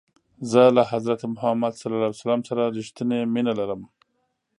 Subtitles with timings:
[0.51, 3.81] زه له حضرت محمد ص سره رښتنی مینه لرم.